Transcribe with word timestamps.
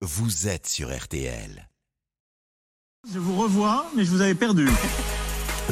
vous 0.00 0.46
êtes 0.46 0.68
sur 0.68 0.96
RTL. 0.96 1.68
Je 3.12 3.18
vous 3.18 3.36
revois, 3.36 3.90
mais 3.96 4.04
je 4.04 4.10
vous 4.10 4.20
avais 4.20 4.34
perdu. 4.34 4.68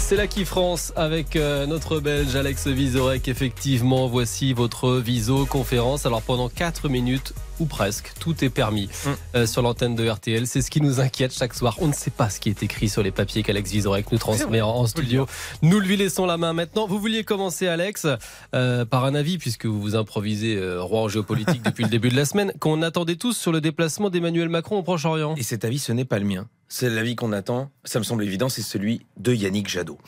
C'est 0.08 0.14
la 0.14 0.28
qui 0.28 0.44
France 0.44 0.92
avec 0.94 1.34
euh, 1.34 1.66
notre 1.66 1.98
Belge 1.98 2.36
Alex 2.36 2.68
Vizorek. 2.68 3.26
Effectivement, 3.26 4.06
voici 4.06 4.52
votre 4.52 4.98
viso-conférence. 4.98 6.06
Alors 6.06 6.22
pendant 6.22 6.48
4 6.48 6.88
minutes, 6.88 7.32
ou 7.58 7.66
presque, 7.66 8.12
tout 8.20 8.44
est 8.44 8.48
permis 8.48 8.88
euh, 9.34 9.46
sur 9.46 9.62
l'antenne 9.62 9.96
de 9.96 10.08
RTL. 10.08 10.46
C'est 10.46 10.62
ce 10.62 10.70
qui 10.70 10.80
nous 10.80 11.00
inquiète 11.00 11.32
chaque 11.36 11.54
soir. 11.54 11.76
On 11.80 11.88
ne 11.88 11.92
sait 11.92 12.12
pas 12.12 12.30
ce 12.30 12.38
qui 12.38 12.50
est 12.50 12.62
écrit 12.62 12.88
sur 12.88 13.02
les 13.02 13.10
papiers 13.10 13.42
qu'Alex 13.42 13.68
Vizorek 13.72 14.12
nous 14.12 14.18
transmet 14.18 14.60
en, 14.60 14.68
en 14.68 14.86
studio. 14.86 15.26
Nous 15.62 15.80
lui 15.80 15.96
laissons 15.96 16.24
la 16.24 16.36
main 16.36 16.52
maintenant. 16.52 16.86
Vous 16.86 17.00
vouliez 17.00 17.24
commencer, 17.24 17.66
Alex, 17.66 18.06
euh, 18.54 18.84
par 18.84 19.06
un 19.06 19.14
avis, 19.16 19.38
puisque 19.38 19.66
vous 19.66 19.80
vous 19.80 19.96
improvisez 19.96 20.54
euh, 20.54 20.80
roi 20.80 21.00
en 21.00 21.08
géopolitique 21.08 21.62
depuis 21.62 21.82
le 21.82 21.90
début 21.90 22.10
de 22.10 22.16
la 22.16 22.26
semaine, 22.26 22.52
qu'on 22.60 22.80
attendait 22.82 23.16
tous 23.16 23.36
sur 23.36 23.50
le 23.50 23.60
déplacement 23.60 24.08
d'Emmanuel 24.08 24.50
Macron 24.50 24.78
au 24.78 24.82
Proche-Orient. 24.84 25.34
Et 25.36 25.42
cet 25.42 25.64
avis, 25.64 25.80
ce 25.80 25.90
n'est 25.90 26.04
pas 26.04 26.20
le 26.20 26.26
mien. 26.26 26.46
C'est 26.68 26.90
l'avis 26.90 27.14
qu'on 27.14 27.32
attend, 27.32 27.70
ça 27.84 28.00
me 28.00 28.04
semble 28.04 28.24
évident, 28.24 28.48
c'est 28.48 28.62
celui 28.62 29.06
de 29.18 29.32
Yannick 29.32 29.68
Jadot. 29.68 29.98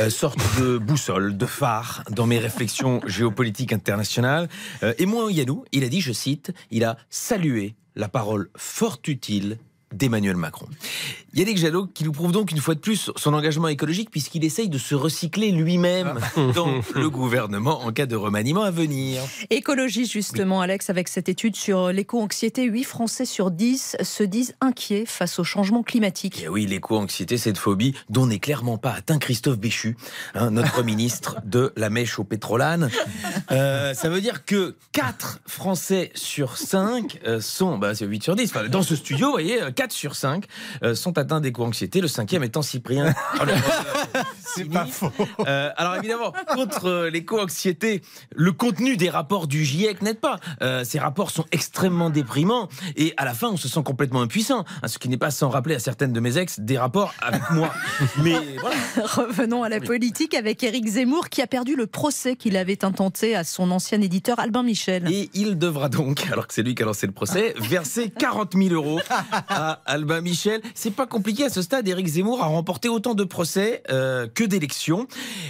Euh, 0.00 0.10
sorte 0.10 0.38
de 0.58 0.76
boussole, 0.78 1.36
de 1.36 1.46
phare 1.46 2.02
dans 2.10 2.26
mes 2.26 2.38
réflexions 2.38 3.00
géopolitiques 3.06 3.72
internationales. 3.72 4.48
Euh, 4.82 4.94
et 4.98 5.06
moi, 5.06 5.30
Yannou, 5.30 5.64
il 5.70 5.84
a 5.84 5.88
dit, 5.88 6.00
je 6.00 6.12
cite, 6.12 6.52
il 6.72 6.84
a 6.84 6.96
salué 7.08 7.76
la 7.94 8.08
parole 8.08 8.50
fort 8.56 8.98
utile 9.06 9.58
d'Emmanuel 9.92 10.36
Macron. 10.36 10.66
Yannick 11.34 11.58
Jadot 11.58 11.86
qui 11.86 12.04
nous 12.04 12.12
prouve 12.12 12.32
donc 12.32 12.50
une 12.50 12.58
fois 12.58 12.74
de 12.74 12.80
plus 12.80 13.10
son 13.16 13.34
engagement 13.34 13.68
écologique 13.68 14.10
puisqu'il 14.10 14.44
essaye 14.44 14.68
de 14.68 14.78
se 14.78 14.94
recycler 14.94 15.50
lui-même 15.50 16.18
dans 16.54 16.80
le 16.94 17.10
gouvernement 17.10 17.84
en 17.84 17.92
cas 17.92 18.06
de 18.06 18.16
remaniement 18.16 18.62
à 18.62 18.70
venir. 18.70 19.22
Écologie, 19.50 20.06
justement, 20.06 20.60
Alex, 20.60 20.90
avec 20.90 21.08
cette 21.08 21.28
étude 21.28 21.54
sur 21.54 21.92
l'éco-anxiété, 21.92 22.64
8 22.64 22.84
Français 22.84 23.24
sur 23.24 23.50
10 23.50 23.98
se 24.02 24.22
disent 24.22 24.54
inquiets 24.60 25.04
face 25.06 25.38
au 25.38 25.44
changement 25.44 25.82
climatique. 25.82 26.42
Et 26.42 26.48
oui, 26.48 26.66
l'éco-anxiété, 26.66 27.36
cette 27.36 27.58
phobie 27.58 27.94
dont 28.08 28.26
n'est 28.26 28.38
clairement 28.38 28.78
pas 28.78 28.92
atteint 28.92 29.18
Christophe 29.18 29.58
Béchu, 29.58 29.96
hein, 30.34 30.50
notre 30.50 30.82
ministre 30.82 31.36
de 31.44 31.72
la 31.76 31.90
mèche 31.90 32.18
au 32.18 32.24
pétrolane. 32.24 32.90
Euh, 33.50 33.94
ça 33.94 34.08
veut 34.08 34.20
dire 34.20 34.44
que 34.44 34.76
4 34.92 35.40
Français 35.46 36.10
sur 36.14 36.56
5 36.56 37.20
euh, 37.26 37.40
sont, 37.40 37.78
bah, 37.78 37.94
c'est 37.94 38.06
8 38.06 38.22
sur 38.22 38.36
10, 38.36 38.50
enfin, 38.50 38.68
dans 38.68 38.82
ce 38.82 38.96
studio, 38.96 39.26
vous 39.26 39.32
voyez, 39.32 39.60
4 39.78 39.92
sur 39.92 40.16
5 40.16 40.44
euh, 40.82 40.96
sont 40.96 41.18
atteints 41.18 41.40
d'éco-anxiété, 41.40 42.00
le 42.00 42.08
cinquième 42.08 42.42
étant 42.42 42.62
Cyprien. 42.62 43.14
Oh, 43.40 43.44
C'est 44.40 44.64
pas 44.64 44.86
faux. 44.86 45.12
Euh, 45.46 45.70
alors 45.76 45.96
évidemment, 45.96 46.32
contre 46.54 46.86
euh, 46.86 47.10
l'éco-anxiété, 47.10 48.02
le 48.34 48.50
contenu 48.52 48.96
des 48.96 49.10
rapports 49.10 49.46
du 49.46 49.64
GIEC 49.64 50.02
n'aide 50.02 50.18
pas. 50.18 50.40
Euh, 50.62 50.82
ces 50.82 50.98
rapports 50.98 51.30
sont 51.30 51.44
extrêmement 51.52 52.10
déprimants 52.10 52.68
et 52.96 53.14
à 53.16 53.24
la 53.24 53.34
fin, 53.34 53.48
on 53.48 53.56
se 53.56 53.68
sent 53.68 53.82
complètement 53.84 54.22
impuissant. 54.22 54.64
Hein, 54.82 54.88
ce 54.88 54.98
qui 54.98 55.08
n'est 55.08 55.18
pas 55.18 55.30
sans 55.30 55.50
rappeler 55.50 55.76
à 55.76 55.78
certaines 55.78 56.12
de 56.12 56.18
mes 56.18 56.38
ex 56.38 56.58
des 56.58 56.78
rapports 56.78 57.14
avec 57.20 57.48
moi. 57.50 57.72
Mais 58.22 58.34
voilà. 58.60 58.76
Revenons 59.04 59.62
à 59.62 59.68
la 59.68 59.80
politique 59.80 60.34
avec 60.34 60.62
Éric 60.64 60.88
Zemmour 60.88 61.28
qui 61.28 61.42
a 61.42 61.46
perdu 61.46 61.76
le 61.76 61.86
procès 61.86 62.34
qu'il 62.34 62.56
avait 62.56 62.84
intenté 62.84 63.36
à 63.36 63.44
son 63.44 63.70
ancien 63.70 64.00
éditeur 64.00 64.40
Albin 64.40 64.64
Michel. 64.64 65.12
Et 65.12 65.30
il 65.34 65.58
devra 65.58 65.88
donc, 65.88 66.26
alors 66.32 66.48
que 66.48 66.54
c'est 66.54 66.62
lui 66.62 66.74
qui 66.74 66.82
a 66.82 66.86
lancé 66.86 67.06
le 67.06 67.12
procès, 67.12 67.54
verser 67.60 68.10
40 68.10 68.54
000 68.54 68.74
euros 68.74 69.00
à 69.48 69.67
Albin 69.86 70.20
Michel. 70.20 70.60
C'est 70.74 70.94
pas 70.94 71.06
compliqué 71.06 71.44
à 71.44 71.50
ce 71.50 71.62
stade. 71.62 71.86
Éric 71.88 72.06
Zemmour 72.06 72.42
a 72.42 72.46
remporté 72.46 72.88
autant 72.88 73.14
de 73.14 73.24
procès 73.24 73.82
euh, 73.90 74.26
que 74.26 74.44
d'élections. 74.44 75.06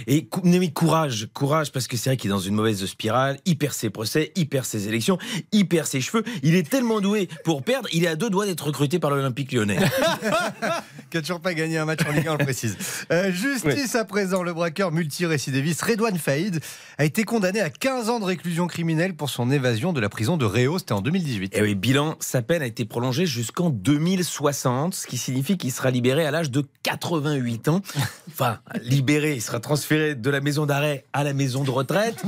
Et 0.07 0.27
mais 0.43 0.71
courage, 0.71 1.29
courage, 1.33 1.71
parce 1.71 1.87
que 1.87 1.97
c'est 1.97 2.09
vrai 2.09 2.17
qu'il 2.17 2.29
est 2.29 2.33
dans 2.33 2.39
une 2.39 2.55
mauvaise 2.55 2.85
spirale. 2.85 3.39
Il 3.45 3.57
perd 3.57 3.73
ses 3.73 3.89
procès, 3.89 4.31
il 4.35 4.47
perd 4.47 4.65
ses 4.65 4.87
élections, 4.87 5.17
il 5.51 5.67
perd 5.67 5.87
ses 5.87 6.01
cheveux. 6.01 6.23
Il 6.43 6.55
est 6.55 6.69
tellement 6.69 7.01
doué 7.01 7.29
pour 7.43 7.63
perdre, 7.63 7.87
il 7.93 8.03
est 8.03 8.07
à 8.07 8.15
deux 8.15 8.29
doigts 8.29 8.45
d'être 8.45 8.65
recruté 8.65 8.99
par 8.99 9.09
l'Olympique 9.09 9.51
lyonnais. 9.51 9.79
qui 11.09 11.17
a 11.17 11.21
toujours 11.21 11.41
pas 11.41 11.53
gagné 11.53 11.77
un 11.77 11.85
match 11.85 11.99
en 12.07 12.11
Ligue 12.11 12.27
1, 12.27 12.33
on 12.33 12.37
le 12.37 12.43
précise. 12.43 12.77
Euh, 13.11 13.31
justice 13.31 13.95
à 13.95 14.05
présent, 14.05 14.43
le 14.43 14.53
braqueur 14.53 14.91
multirécidiviste 14.91 15.81
Redouane 15.81 16.17
Faïd 16.17 16.59
a 16.97 17.05
été 17.05 17.23
condamné 17.23 17.61
à 17.61 17.69
15 17.69 18.09
ans 18.09 18.19
de 18.19 18.25
réclusion 18.25 18.67
criminelle 18.67 19.15
pour 19.15 19.29
son 19.29 19.49
évasion 19.49 19.93
de 19.93 19.99
la 19.99 20.09
prison 20.09 20.37
de 20.37 20.45
Réau, 20.45 20.79
c'était 20.79 20.93
en 20.93 21.01
2018. 21.01 21.55
Et 21.55 21.61
oui, 21.61 21.75
bilan, 21.75 22.15
sa 22.19 22.41
peine 22.41 22.61
a 22.61 22.65
été 22.65 22.85
prolongée 22.85 23.25
jusqu'en 23.25 23.69
2060, 24.17 24.95
ce 24.95 25.07
qui 25.07 25.17
signifie 25.17 25.57
qu'il 25.57 25.71
sera 25.71 25.91
libéré 25.91 26.25
à 26.25 26.31
l'âge 26.31 26.49
de 26.49 26.65
88 26.83 27.67
ans. 27.67 27.81
Enfin, 28.27 28.59
libéré, 28.81 29.35
il 29.35 29.41
sera 29.41 29.59
transféré 29.59 30.15
de 30.15 30.29
la 30.29 30.41
maison 30.41 30.65
d'arrêt 30.65 31.05
à 31.13 31.23
la 31.23 31.33
maison 31.33 31.63
de 31.63 31.69
retraite. 31.69 32.23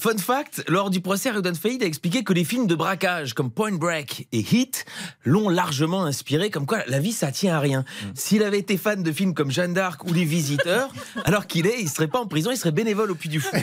Fun 0.00 0.16
fact, 0.16 0.62
lors 0.68 0.90
du 0.90 1.00
procès, 1.00 1.30
Redouane 1.30 1.56
Faïd 1.56 1.82
a 1.82 1.86
expliqué 1.86 2.22
que 2.22 2.32
les 2.32 2.44
films 2.44 2.68
de 2.68 2.76
braquage 2.76 3.34
comme 3.34 3.50
Point 3.50 3.72
Break 3.72 4.28
et 4.30 4.38
Hit 4.38 4.84
l'ont 5.24 5.48
largement 5.48 6.04
inspiré, 6.04 6.50
comme 6.50 6.66
quoi 6.66 6.78
la 6.86 7.00
vie 7.00 7.10
ça 7.12 7.32
tient 7.32 7.56
à 7.56 7.58
rien. 7.58 7.84
S'il 8.14 8.44
avait 8.44 8.60
été 8.60 8.76
fan 8.76 9.02
de 9.02 9.10
films 9.10 9.34
comme 9.34 9.50
Jeanne 9.50 9.74
d'Arc 9.74 10.04
ou 10.04 10.12
Les 10.12 10.24
Visiteurs, 10.24 10.90
alors 11.24 11.48
qu'il 11.48 11.66
est, 11.66 11.80
il 11.80 11.88
serait 11.88 12.06
pas 12.06 12.20
en 12.20 12.26
prison, 12.26 12.50
il 12.52 12.56
serait 12.56 12.70
bénévole 12.70 13.10
au 13.10 13.16
Puy 13.16 13.28
du 13.28 13.40
Fou. 13.40 13.56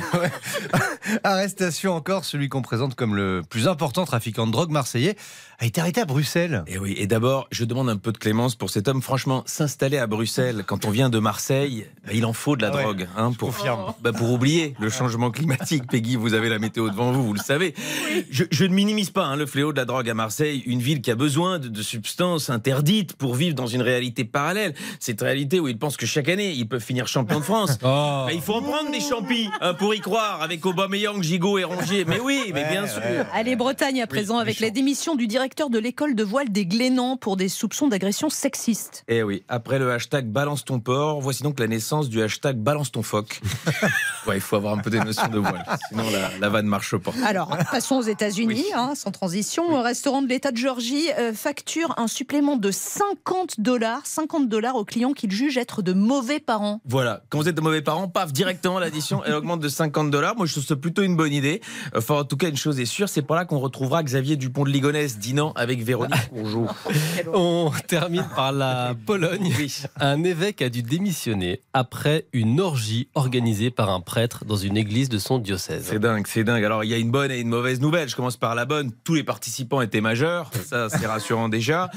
Arrestation 1.23 1.93
encore, 1.93 2.25
celui 2.25 2.49
qu'on 2.49 2.61
présente 2.61 2.95
comme 2.95 3.15
le 3.15 3.41
plus 3.49 3.67
important 3.69 4.03
trafiquant 4.05 4.45
de 4.45 4.51
drogue 4.51 4.71
marseillais 4.71 5.15
a 5.59 5.65
été 5.65 5.79
arrêté 5.79 6.01
à 6.01 6.05
Bruxelles. 6.05 6.63
Et 6.67 6.77
oui, 6.77 6.95
et 6.97 7.07
d'abord, 7.07 7.47
je 7.51 7.63
demande 7.63 7.89
un 7.89 7.95
peu 7.97 8.11
de 8.11 8.17
clémence 8.17 8.55
pour 8.55 8.69
cet 8.69 8.89
homme. 8.89 9.01
Franchement, 9.01 9.43
s'installer 9.45 9.97
à 9.97 10.07
Bruxelles 10.07 10.63
quand 10.65 10.83
on 10.83 10.89
vient 10.89 11.09
de 11.09 11.19
Marseille, 11.19 11.87
bah, 12.05 12.11
il 12.13 12.25
en 12.25 12.33
faut 12.33 12.57
de 12.57 12.61
la 12.63 12.71
Ah 12.73 12.75
ouais, 12.75 12.83
drogue 12.83 13.07
hein, 13.15 13.31
pour, 13.31 13.53
bah, 14.01 14.11
pour 14.11 14.31
oublier 14.31 14.75
le 14.79 14.89
changement 14.89 15.31
climatique. 15.31 15.87
Peggy, 15.89 16.17
vous 16.17 16.24
avez 16.33 16.49
la 16.49 16.59
météo 16.59 16.89
devant 16.89 17.11
vous, 17.11 17.23
vous 17.23 17.33
le 17.33 17.39
savez. 17.39 17.73
Je, 18.29 18.43
je 18.49 18.65
ne 18.65 18.73
minimise 18.73 19.09
pas 19.09 19.25
hein, 19.25 19.35
le 19.35 19.45
fléau 19.45 19.71
de 19.71 19.77
la 19.77 19.85
drogue 19.85 20.09
à 20.09 20.13
Marseille, 20.13 20.63
une 20.65 20.79
ville 20.81 21.01
qui 21.01 21.11
a 21.11 21.15
besoin 21.15 21.59
de, 21.59 21.67
de 21.67 21.81
substances 21.81 22.49
interdites 22.49 23.13
pour 23.13 23.35
vivre 23.35 23.55
dans 23.55 23.67
une 23.67 23.81
réalité 23.81 24.23
parallèle. 24.25 24.73
Cette 24.99 25.21
réalité 25.21 25.59
où 25.59 25.67
ils 25.67 25.77
pensent 25.77 25.97
que 25.97 26.05
chaque 26.05 26.29
année, 26.29 26.51
ils 26.51 26.67
peuvent 26.67 26.83
finir 26.83 27.07
champion 27.07 27.39
de 27.39 27.45
France. 27.45 27.77
Oh. 27.87 28.23
Bah, 28.25 28.33
il 28.33 28.41
faut 28.41 28.53
en 28.53 28.61
prendre 28.61 28.89
des 28.89 28.99
champis 28.99 29.47
hein, 29.61 29.75
pour 29.75 29.93
y 29.93 29.99
croire, 29.99 30.41
avec 30.41 30.65
Aubameyang, 30.65 31.21
Gigot 31.21 31.59
et 31.59 31.63
Rongier. 31.63 32.03
Mais 32.03 32.19
oui, 32.19 32.51
mais 32.53 32.65
bien 32.67 32.87
sûr. 32.87 33.01
Allez, 33.31 33.55
Bretagne 33.55 34.01
à 34.01 34.07
présent 34.07 34.39
avec 34.39 34.59
la 34.59 34.71
démission 34.71 35.15
du 35.15 35.27
directeur 35.27 35.69
de 35.69 35.77
l'école 35.77 36.15
de 36.15 36.23
voile 36.23 36.49
des 36.49 36.65
Glénans 36.65 37.15
pour 37.15 37.37
des 37.37 37.47
soupçons 37.47 37.87
d'agression 37.87 38.29
sexiste. 38.29 39.03
Eh 39.07 39.21
oui, 39.23 39.43
après 39.47 39.77
le 39.77 39.91
hashtag 39.91 40.25
balance 40.25 40.65
ton 40.65 40.79
porc, 40.79 41.21
voici 41.21 41.43
donc 41.43 41.59
la 41.59 41.67
naissance 41.67 42.09
du 42.09 42.21
hashtag 42.23 42.57
balance 42.57 42.91
ton 42.91 43.03
phoque. 43.03 43.39
ouais, 44.27 44.37
il 44.37 44.41
faut 44.41 44.55
avoir 44.55 44.73
un 44.73 44.79
peu 44.79 44.89
des 44.89 44.99
notions 44.99 45.27
de 45.27 45.39
voile, 45.39 45.63
sinon 45.89 46.04
la, 46.11 46.29
la 46.39 46.49
vanne 46.49 46.65
marche 46.67 46.95
pas. 46.97 47.11
Alors, 47.25 47.49
passons 47.71 47.95
aux 47.97 48.01
États-Unis, 48.01 48.45
Oui. 48.55 48.65
hein, 48.75 48.93
sans 48.95 49.11
transition. 49.11 49.77
Un 49.77 49.81
restaurant 49.81 50.21
de 50.21 50.27
l'État 50.27 50.51
de 50.51 50.57
Géorgie 50.57 51.07
euh, 51.19 51.33
facture 51.33 51.93
un 51.97 52.07
supplément 52.07 52.57
de 52.57 52.71
50 52.71 53.59
dollars, 53.59 54.01
50 54.05 54.47
dollars 54.49 54.75
aux 54.75 54.85
clients 54.85 55.13
qu'il 55.13 55.31
juge 55.31 55.57
être 55.57 55.81
de 55.81 55.93
mauvais 55.93 56.39
parents. 56.39 56.81
Voilà, 56.85 57.21
quand 57.29 57.37
vous 57.39 57.49
êtes 57.49 57.55
de 57.55 57.61
mauvais 57.61 57.81
parents, 57.81 58.07
paf, 58.07 58.31
directement 58.33 58.79
l'addition, 58.79 59.21
elle 59.25 59.33
augmente 59.33 59.59
de 59.59 59.69
50 59.69 60.11
dollars. 60.11 60.35
Moi, 60.35 60.45
je 60.45 60.53
trouve 60.53 60.65
ça 60.65 60.75
plutôt 60.75 61.01
une 61.03 61.15
bonne 61.15 61.33
idée. 61.33 61.61
Enfin, 61.95 62.15
en 62.15 62.23
tout 62.23 62.37
cas, 62.37 62.49
une 62.49 62.57
chose 62.57 62.79
est 62.79 62.85
sûre, 62.85 63.09
c'est 63.09 63.21
par 63.21 63.37
là 63.37 63.45
qu'on 63.45 63.59
retrouvera 63.59 64.03
Xavier 64.03 64.35
Dupont 64.35 64.63
de 64.63 64.69
Ligonnès 64.69 65.17
dînant 65.17 65.51
avec 65.53 65.81
Véronique 65.83 66.29
Courgeot. 66.29 66.67
On 67.33 67.71
termine 67.87 68.25
par 68.35 68.51
la 68.51 68.93
Pologne. 69.05 69.53
Un 69.99 70.23
évêque 70.23 70.61
a 70.61 70.69
dû 70.69 70.83
démissionner 70.83 71.61
après 71.73 72.25
une 72.33 72.59
orgie 72.59 73.07
organisée 73.15 73.71
par 73.71 73.89
un 73.89 73.99
prêtre 74.01 74.45
dans 74.45 74.55
une 74.55 74.77
église 74.77 75.09
de 75.09 75.17
son 75.17 75.37
diocèse. 75.39 75.89
C'est 75.95 75.99
dingue, 75.99 76.27
c'est 76.27 76.43
dingue. 76.43 76.65
Alors, 76.65 76.83
il 76.83 76.89
y 76.89 76.93
a 76.93 76.97
une 76.97 77.09
bonne 77.09 77.31
et 77.31 77.39
une 77.39 77.47
mauvaise 77.47 77.79
nouvelle. 77.79 78.09
Je 78.09 78.17
commence 78.17 78.35
par 78.35 78.53
la 78.53 78.65
bonne. 78.65 78.91
Tous 79.05 79.13
les 79.13 79.23
participants 79.23 79.79
étaient 79.79 80.01
majeurs. 80.01 80.51
Ça, 80.65 80.89
c'est 80.89 81.05
rassurant 81.05 81.47
déjà. 81.47 81.89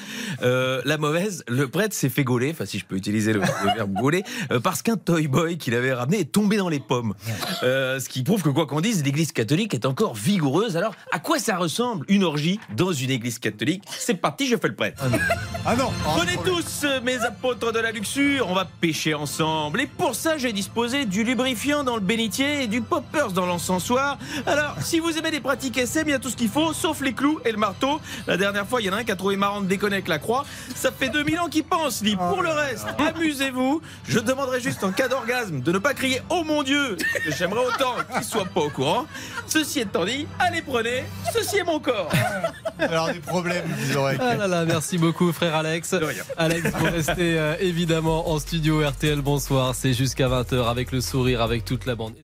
Euh, 0.43 0.81
la 0.85 0.99
mauvaise, 0.99 1.43
le 1.49 1.67
prêtre 1.67 1.97
s'est 1.97 2.09
fait 2.09 2.23
gauler, 2.23 2.53
enfin, 2.53 2.65
si 2.65 2.79
je 2.79 2.85
peux 2.85 2.95
utiliser 2.95 3.33
le, 3.33 3.41
le 3.41 3.75
verbe 3.75 3.93
gauler, 3.95 4.23
euh, 4.53 4.61
parce 4.61 4.83
qu'un 4.83 4.97
toy 4.97 5.27
boy 5.27 5.59
qu'il 5.59 5.75
avait 5.75 5.93
ramené 5.93 6.21
est 6.21 6.31
tombé 6.31 6.59
dans 6.59 6.69
les 6.69 6.79
pommes. 6.79 7.15
Euh, 7.65 7.99
ce 7.99 8.09
qui 8.09 8.23
prouve 8.23 8.41
que, 8.41 8.51
quoi 8.51 8.69
qu'on 8.69 8.81
dise, 8.81 9.03
l'église 9.03 9.33
catholique 9.33 9.75
est 9.75 9.85
encore 9.85 10.15
vigoureuse. 10.15 10.77
Alors, 10.77 10.95
à 11.11 11.19
quoi 11.19 11.41
ça 11.41 11.57
ressemble 11.57 12.07
une 12.09 12.23
orgie 12.23 12.61
dans 12.77 12.93
une 12.93 13.11
église 13.11 13.41
catholique? 13.41 13.83
C'est 13.99 14.15
parti, 14.15 14.47
je 14.47 14.57
fais 14.57 14.69
le 14.69 14.77
prêtre. 14.77 15.03
Ah 15.67 15.75
non 15.75 15.91
Venez 16.21 16.39
tous, 16.45 16.87
mes 17.03 17.17
apôtres 17.25 17.73
de 17.73 17.81
la 17.81 17.91
luxure, 17.91 18.47
on 18.49 18.55
va 18.55 18.65
pêcher 18.65 19.15
ensemble. 19.15 19.81
Et 19.81 19.87
pour 19.89 20.15
ça, 20.15 20.39
j'ai 20.39 20.53
disposé 20.53 21.05
du 21.05 21.25
lubrifiant 21.25 21.83
dans 21.83 21.97
le 21.97 22.01
bénitier 22.01 22.63
et 22.63 22.69
du 22.69 22.81
poppers 22.81 23.33
dans 23.33 23.47
Alors, 24.47 24.77
si 24.81 24.99
vous 25.01 25.17
aimez 25.17 25.31
les 25.31 25.41
pratiques 25.41 25.79
SM, 25.79 26.09
il 26.09 26.11
y 26.11 26.15
a 26.15 26.19
tout 26.19 26.31
ce 26.31 26.37
qu'il 26.37 26.49
faut, 26.49 26.73
sauf 26.73 27.01
les 27.01 27.13
clous 27.13 27.41
et 27.45 27.53
le 27.53 27.59
marteau. 27.59 28.01
La 28.27 28.37
dernière 28.37 28.67
fois, 28.67 28.81
il 28.81 28.87
y 28.87 28.91
en 28.91 28.93
a 28.93 28.99
un 28.99 29.05
qui 29.05 29.13
a 29.13 29.17
trouvé 29.17 29.37
marrant 29.37 29.61
de 29.61 29.67
déconner 29.67 29.97
avec 29.97 30.09
la 30.09 30.19
croix. 30.19 30.45
Ça 30.75 30.91
fait 30.93 31.09
2000 31.09 31.41
ans 31.41 31.49
qu'il 31.49 31.65
pense, 31.65 32.03
libre. 32.03 32.29
Pour 32.29 32.43
le 32.43 32.51
reste, 32.51 32.87
amusez-vous. 32.99 33.81
Je 34.07 34.19
demanderai 34.19 34.61
juste 34.61 34.85
en 34.85 34.93
cas 34.93 35.09
d'orgasme 35.09 35.61
de 35.61 35.73
ne 35.73 35.79
pas 35.79 35.95
crier 35.95 36.21
«Oh 36.31 36.43
mon 36.45 36.63
Dieu!» 36.63 36.97
que 37.25 37.33
J'aimerais 37.33 37.65
autant 37.67 37.95
qu'il 38.13 38.25
soit 38.25 38.47
pas 38.47 38.61
au 38.61 38.71
courant. 38.71 39.07
Ceci 39.47 39.81
étant 39.81 40.05
dit, 40.05 40.27
allez 40.39 40.63
prenez, 40.63 41.05
ceci 41.33 41.59
est 41.59 41.65
mon 41.65 41.81
corps. 41.81 42.11
Alors 42.79 43.13
des 43.13 43.21
problèmes, 43.21 43.65
vous 43.67 43.97
aurez. 43.97 44.17
Ah 44.21 44.35
là 44.35 44.47
là, 44.47 44.65
merci 44.65 44.99
beaucoup 44.99 45.33
frère 45.33 45.55
Alex. 45.55 45.91
De 45.91 46.05
rien. 46.05 46.23
Alex, 46.37 46.71
vous 46.77 46.85
restez 46.85 47.39
euh, 47.39 47.57
évidemment 47.61 48.31
en 48.31 48.39
studio 48.39 48.87
RTL. 48.87 49.21
Bonsoir, 49.21 49.75
c'est 49.75 49.93
jusqu'à 49.95 50.29
20h 50.29 50.69
avec 50.69 50.93
le 50.93 51.01
sourire, 51.01 51.43
avec 51.43 51.65
toute 51.65 51.87
la 51.87 51.95
bande. 51.95 52.15